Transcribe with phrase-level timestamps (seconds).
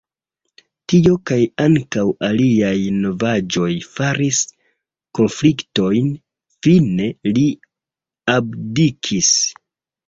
[0.93, 3.69] Tio kaj ankaŭ aliaj novaĵoj
[3.99, 4.41] faris
[5.21, 6.13] konfliktojn,
[6.63, 7.49] fine li
[8.39, 9.35] abdikis.